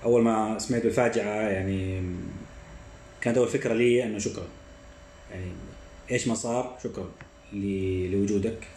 [0.03, 2.03] أول ما سمعت بالفاجعه يعني
[3.21, 4.47] كانت أول فكرة لي إنه شكرا.
[5.31, 5.51] يعني
[6.11, 7.09] إيش ما صار؟ شكرا
[7.53, 8.67] لوجودك.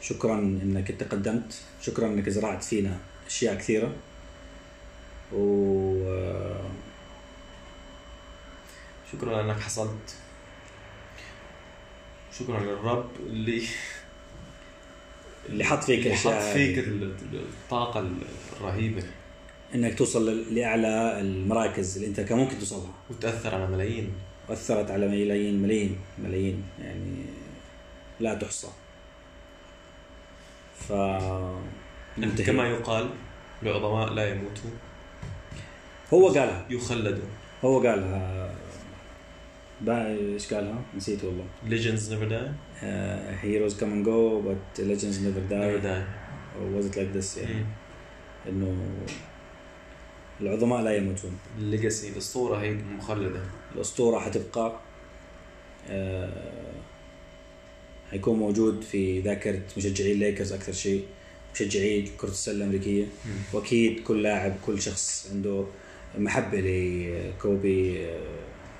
[0.00, 3.92] شكرا إنك انت قدمت شكرا إنك زرعت فينا أشياء كثيرة.
[5.32, 5.94] و
[9.12, 10.14] شكرا إنك حصلت.
[12.38, 13.62] شكرا للرب اللي
[15.48, 18.10] اللي حط فيك اللي حط فيك ال- الطاقة
[18.60, 19.02] الرهيبة.
[19.74, 22.92] إنك توصل لأعلى المراكز اللي أنت كان ممكن توصلها.
[23.10, 24.12] وتأثر على ملايين.
[24.48, 27.24] وأثرت على ملايين ملايين ملايين يعني
[28.20, 28.68] لا تحصى.
[30.78, 30.92] ف.
[32.46, 33.10] كما يقال
[33.62, 34.70] العظماء لا يموتوا
[36.14, 36.66] هو قالها.
[36.70, 37.28] يخلدوا
[37.64, 38.54] هو قالها.
[39.88, 41.44] إيش قالها؟ نسيت والله.
[41.68, 42.50] Legends never die.
[42.82, 42.86] uh,
[43.42, 45.78] heroes come and go but legends never never die.
[45.86, 46.04] Die
[46.58, 47.64] or was it like this يعني.
[48.48, 48.76] إنه
[50.42, 51.38] العظماء لا يموتون.
[51.58, 53.40] ال legacy الأسطورة هي مخلدة.
[53.74, 54.80] الأسطورة حتبقى
[55.88, 56.72] آه،
[58.10, 61.06] حيكون موجود في ذاكرة مشجعي الليكرز أكثر شيء.
[61.54, 63.06] مشجعي كرة السلة الأمريكية.
[63.52, 65.64] وأكيد كل لاعب كل شخص عنده
[66.18, 68.20] محبة لكوبي آه،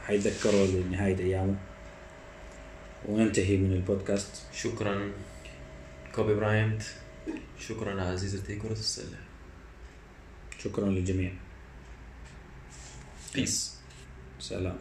[0.06, 1.56] حيتذكره لنهاية أيامه.
[3.08, 4.42] وننتهي من البودكاست.
[4.54, 5.12] شكرا
[6.14, 6.82] كوبي براينت.
[7.60, 9.18] شكرا عزيزتي كرة السلة.
[10.58, 11.32] شكرا للجميع.
[13.32, 13.78] Peace.
[14.38, 14.78] Salam.